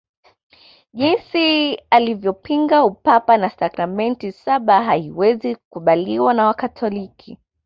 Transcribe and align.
Jinsi 0.93 1.75
alivyopinga 1.89 2.83
Upapa 2.85 3.37
na 3.37 3.49
sakramenti 3.49 4.31
saba 4.31 4.83
haiwezi 4.83 5.55
kukubaliwa 5.55 6.33
na 6.33 6.45
Wakatoliki 6.45 7.37